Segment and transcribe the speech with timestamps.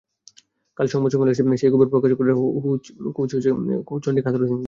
[0.77, 2.37] কাল সংবাদ সম্মেলনে এসে সেই ক্ষোভের প্রকাশও ঘটালেন
[3.87, 4.59] কোচ চন্ডিকা হাথুরুসিংহে।